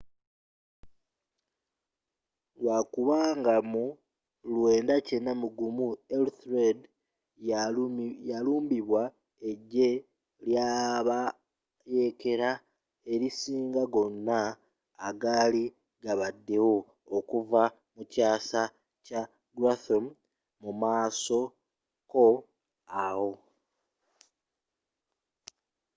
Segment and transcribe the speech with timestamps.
[2.61, 3.85] lwakubanga mu
[4.45, 6.77] 991 ethelred
[8.31, 9.03] yalumbibwa
[9.49, 9.89] ejje
[10.47, 12.49] lyabayeekela
[13.13, 14.39] elisinga gonna
[15.07, 15.63] egaali
[16.03, 16.77] gabaddewo
[17.17, 17.63] okuva
[17.95, 18.61] mu kyasa
[19.05, 19.21] kya
[19.57, 20.05] guthrum
[20.61, 21.39] mumaaso
[22.11, 22.25] ko
[23.05, 23.31] awo